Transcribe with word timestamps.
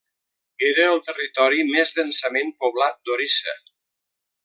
Era 0.69 0.85
el 0.93 1.01
territori 1.09 1.67
més 1.75 1.93
densament 2.01 2.53
poblat 2.65 3.01
d'Orissa. 3.11 3.59